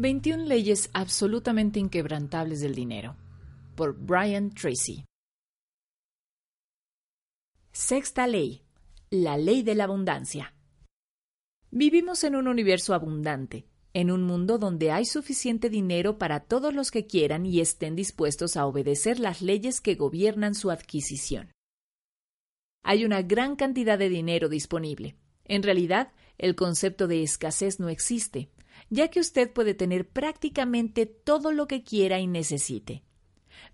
21 0.00 0.46
leyes 0.46 0.88
absolutamente 0.94 1.78
inquebrantables 1.78 2.62
del 2.62 2.74
dinero. 2.74 3.16
Por 3.74 3.98
Brian 3.98 4.48
Tracy. 4.48 5.04
Sexta 7.70 8.26
ley. 8.26 8.62
La 9.10 9.36
ley 9.36 9.62
de 9.62 9.74
la 9.74 9.84
abundancia. 9.84 10.54
Vivimos 11.70 12.24
en 12.24 12.34
un 12.34 12.48
universo 12.48 12.94
abundante, 12.94 13.66
en 13.92 14.10
un 14.10 14.22
mundo 14.22 14.56
donde 14.56 14.90
hay 14.90 15.04
suficiente 15.04 15.68
dinero 15.68 16.16
para 16.16 16.40
todos 16.40 16.72
los 16.72 16.90
que 16.90 17.06
quieran 17.06 17.44
y 17.44 17.60
estén 17.60 17.94
dispuestos 17.94 18.56
a 18.56 18.64
obedecer 18.64 19.20
las 19.20 19.42
leyes 19.42 19.82
que 19.82 19.96
gobiernan 19.96 20.54
su 20.54 20.70
adquisición. 20.70 21.52
Hay 22.82 23.04
una 23.04 23.20
gran 23.20 23.54
cantidad 23.54 23.98
de 23.98 24.08
dinero 24.08 24.48
disponible. 24.48 25.16
En 25.44 25.62
realidad, 25.62 26.12
el 26.38 26.54
concepto 26.54 27.06
de 27.06 27.22
escasez 27.22 27.80
no 27.80 27.90
existe, 27.90 28.50
ya 28.90 29.08
que 29.08 29.20
usted 29.20 29.50
puede 29.52 29.74
tener 29.74 30.08
prácticamente 30.08 31.06
todo 31.06 31.52
lo 31.52 31.66
que 31.66 31.82
quiera 31.82 32.20
y 32.20 32.26
necesite. 32.26 33.02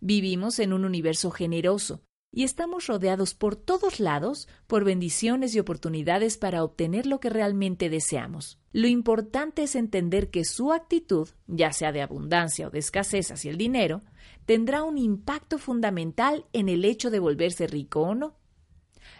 Vivimos 0.01 0.59
en 0.59 0.73
un 0.73 0.85
universo 0.85 1.31
generoso, 1.31 2.03
y 2.37 2.45
estamos 2.45 2.87
rodeados 2.87 3.33
por 3.33 3.57
todos 3.57 3.99
lados 3.99 4.47
por 4.67 4.85
bendiciones 4.85 5.55
y 5.55 5.59
oportunidades 5.59 6.37
para 6.37 6.65
obtener 6.65 7.07
lo 7.07 7.19
que 7.19 7.31
realmente 7.31 7.89
deseamos. 7.89 8.59
Lo 8.73 8.89
importante 8.89 9.63
es 9.63 9.75
entender 9.75 10.29
que 10.29 10.45
su 10.45 10.73
actitud, 10.73 11.31
ya 11.47 11.73
sea 11.73 11.93
de 11.93 12.03
abundancia 12.03 12.67
o 12.67 12.71
de 12.71 12.81
escasez 12.81 13.31
hacia 13.31 13.51
el 13.51 13.57
dinero, 13.57 14.03
tendrá 14.45 14.83
un 14.83 14.99
impacto 14.99 15.57
fundamental 15.57 16.45
en 16.53 16.69
el 16.69 16.85
hecho 16.85 17.11
de 17.11 17.21
volverse 17.21 17.67
rico 17.67 18.03
o 18.03 18.15
no. 18.15 18.37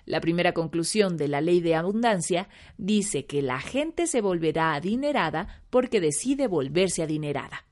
La 0.05 0.21
primera 0.21 0.53
conclusión 0.53 1.17
de 1.17 1.29
la 1.29 1.41
ley 1.41 1.61
de 1.61 1.75
abundancia 1.75 2.49
dice 2.79 3.27
que 3.27 3.43
la 3.43 3.61
gente 3.61 4.07
se 4.07 4.21
volverá 4.21 4.75
adinerada 4.75 5.63
porque 5.71 6.01
decide 6.01 6.47
volverse 6.47 7.03
adinerada. 7.03 7.67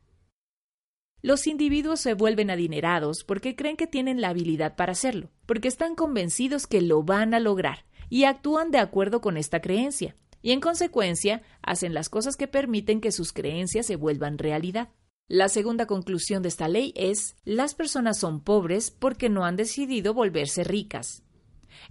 Los 1.23 1.47
individuos 1.47 2.01
se 2.01 2.12
vuelven 2.12 2.51
adinerados 2.51 3.25
porque 3.25 3.56
creen 3.56 3.77
que 3.77 3.87
tienen 3.87 4.21
la 4.21 4.29
habilidad 4.29 4.77
para 4.77 4.93
hacerlo, 4.93 5.31
porque 5.47 5.69
están 5.69 5.95
convencidos 5.95 6.67
que 6.67 6.83
lo 6.83 7.03
van 7.03 7.33
a 7.33 7.41
lograr 7.41 7.87
y 8.11 8.25
actúan 8.25 8.71
de 8.71 8.78
acuerdo 8.78 9.23
con 9.23 9.39
esta 9.39 9.61
creencia, 9.61 10.17
y 10.43 10.53
en 10.53 10.61
consecuencia 10.61 11.43
hacen 11.62 11.95
las 11.95 12.11
cosas 12.11 12.37
que 12.37 12.47
permiten 12.47 13.01
que 13.01 13.11
sus 13.11 13.33
creencias 13.33 13.87
se 13.87 13.97
vuelvan 13.97 14.37
realidad. 14.37 14.91
La 15.27 15.49
segunda 15.49 15.87
conclusión 15.87 16.43
de 16.43 16.51
esta 16.51 16.69
ley 16.69 16.93
es 16.95 17.37
las 17.45 17.75
personas 17.75 18.19
son 18.19 18.43
pobres 18.43 18.91
porque 18.91 19.31
no 19.31 19.47
han 19.47 19.56
decidido 19.56 20.12
volverse 20.12 20.62
ricas. 20.62 21.23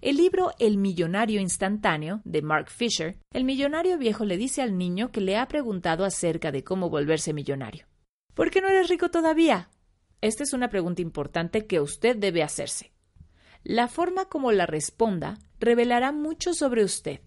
El 0.02 0.18
libro 0.18 0.52
El 0.60 0.78
millonario 0.78 1.40
instantáneo 1.40 2.22
de 2.26 2.42
Mark 2.42 2.70
Fisher, 2.70 3.18
el 3.32 3.44
millonario 3.44 3.98
viejo 3.98 4.26
le 4.26 4.38
dice 4.38 4.62
al 4.62 4.78
niño 4.78 5.12
que 5.12 5.22
le 5.22 5.38
ha 5.38 5.48
preguntado 5.48 6.06
acerca 6.06 6.52
de 6.52 6.64
cómo 6.64 6.90
volverse 6.90 7.34
millonario. 7.34 7.86
¿Por 8.34 8.50
qué 8.50 8.62
no 8.62 8.68
eres 8.68 8.90
rico 8.90 9.10
todavía? 9.10 9.70
Esta 10.22 10.44
es 10.44 10.54
una 10.54 10.70
pregunta 10.70 11.02
importante 11.02 11.68
que 11.68 11.80
usted 11.80 12.16
debe 12.16 12.44
hacerse. 12.44 12.92
La 13.64 13.88
forma 13.88 14.26
como 14.26 14.52
la 14.52 14.66
responda 14.66 15.40
revelará 15.60 16.12
mucho 16.12 16.54
sobre 16.54 16.84
usted. 16.84 17.22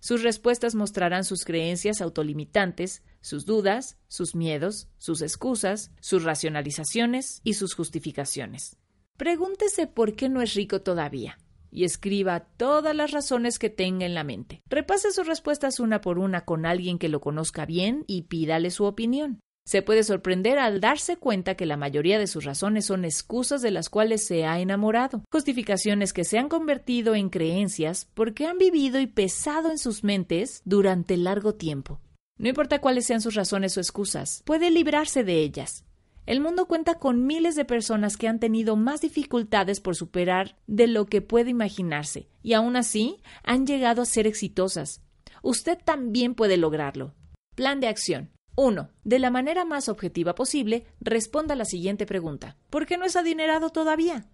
Sus 0.00 0.22
respuestas 0.22 0.74
mostrarán 0.74 1.24
sus 1.24 1.44
creencias 1.44 2.00
autolimitantes, 2.00 3.02
sus 3.20 3.44
dudas, 3.44 3.98
sus 4.06 4.34
miedos, 4.34 4.88
sus 4.98 5.22
excusas, 5.22 5.90
sus 6.00 6.22
racionalizaciones 6.22 7.40
y 7.42 7.54
sus 7.54 7.74
justificaciones. 7.74 8.76
Pregúntese 9.16 9.88
por 9.88 10.14
qué 10.14 10.28
no 10.28 10.40
es 10.40 10.54
rico 10.54 10.80
todavía 10.80 11.38
y 11.70 11.84
escriba 11.84 12.46
todas 12.56 12.94
las 12.94 13.10
razones 13.10 13.58
que 13.58 13.70
tenga 13.70 14.06
en 14.06 14.14
la 14.14 14.24
mente. 14.24 14.62
Repase 14.68 15.12
sus 15.12 15.26
respuestas 15.26 15.80
una 15.80 16.00
por 16.00 16.18
una 16.18 16.42
con 16.42 16.66
alguien 16.66 16.98
que 16.98 17.08
lo 17.08 17.20
conozca 17.20 17.66
bien 17.66 18.04
y 18.06 18.22
pídale 18.22 18.70
su 18.70 18.84
opinión. 18.84 19.40
Se 19.68 19.82
puede 19.82 20.02
sorprender 20.02 20.58
al 20.58 20.80
darse 20.80 21.18
cuenta 21.18 21.54
que 21.54 21.66
la 21.66 21.76
mayoría 21.76 22.18
de 22.18 22.26
sus 22.26 22.44
razones 22.44 22.86
son 22.86 23.04
excusas 23.04 23.60
de 23.60 23.70
las 23.70 23.90
cuales 23.90 24.26
se 24.26 24.46
ha 24.46 24.60
enamorado, 24.60 25.22
justificaciones 25.30 26.14
que 26.14 26.24
se 26.24 26.38
han 26.38 26.48
convertido 26.48 27.14
en 27.14 27.28
creencias 27.28 28.08
porque 28.14 28.46
han 28.46 28.56
vivido 28.56 28.98
y 28.98 29.06
pesado 29.06 29.70
en 29.70 29.76
sus 29.76 30.04
mentes 30.04 30.62
durante 30.64 31.18
largo 31.18 31.54
tiempo. 31.54 32.00
No 32.38 32.48
importa 32.48 32.80
cuáles 32.80 33.04
sean 33.04 33.20
sus 33.20 33.34
razones 33.34 33.76
o 33.76 33.80
excusas, 33.80 34.42
puede 34.46 34.70
librarse 34.70 35.22
de 35.22 35.42
ellas. 35.42 35.84
El 36.28 36.42
mundo 36.42 36.66
cuenta 36.66 36.96
con 36.96 37.26
miles 37.26 37.56
de 37.56 37.64
personas 37.64 38.18
que 38.18 38.28
han 38.28 38.38
tenido 38.38 38.76
más 38.76 39.00
dificultades 39.00 39.80
por 39.80 39.96
superar 39.96 40.58
de 40.66 40.86
lo 40.86 41.06
que 41.06 41.22
puede 41.22 41.48
imaginarse, 41.48 42.28
y 42.42 42.52
aún 42.52 42.76
así 42.76 43.22
han 43.44 43.66
llegado 43.66 44.02
a 44.02 44.04
ser 44.04 44.26
exitosas. 44.26 45.00
Usted 45.42 45.78
también 45.82 46.34
puede 46.34 46.58
lograrlo. 46.58 47.14
Plan 47.54 47.80
de 47.80 47.88
acción. 47.88 48.30
1. 48.56 48.90
De 49.04 49.18
la 49.18 49.30
manera 49.30 49.64
más 49.64 49.88
objetiva 49.88 50.34
posible, 50.34 50.84
responda 51.00 51.54
la 51.54 51.64
siguiente 51.64 52.04
pregunta. 52.04 52.58
¿Por 52.68 52.84
qué 52.84 52.98
no 52.98 53.06
es 53.06 53.16
adinerado 53.16 53.70
todavía? 53.70 54.26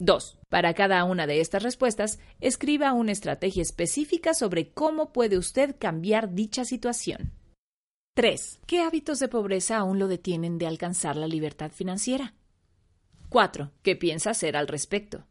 2. 0.00 0.38
Para 0.50 0.74
cada 0.74 1.02
una 1.04 1.26
de 1.26 1.40
estas 1.40 1.62
respuestas, 1.62 2.18
escriba 2.42 2.92
una 2.92 3.12
estrategia 3.12 3.62
específica 3.62 4.34
sobre 4.34 4.74
cómo 4.74 5.14
puede 5.14 5.38
usted 5.38 5.76
cambiar 5.78 6.34
dicha 6.34 6.66
situación. 6.66 7.39
3. 8.20 8.60
¿Qué 8.66 8.82
hábitos 8.82 9.18
de 9.18 9.28
pobreza 9.28 9.78
aún 9.78 9.98
lo 9.98 10.06
detienen 10.06 10.58
de 10.58 10.66
alcanzar 10.66 11.16
la 11.16 11.26
libertad 11.26 11.72
financiera? 11.72 12.34
4. 13.30 13.70
¿Qué 13.82 13.96
piensa 13.96 14.28
hacer 14.28 14.58
al 14.58 14.68
respecto? 14.68 15.24